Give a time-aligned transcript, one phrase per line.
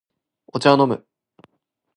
[0.47, 1.05] お茶を飲む